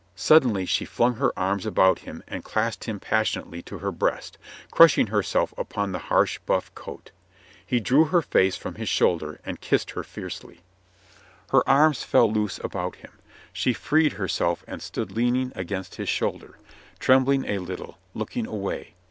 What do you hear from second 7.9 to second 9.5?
her face from his shoulder